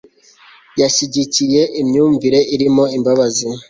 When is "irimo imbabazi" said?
2.55-3.45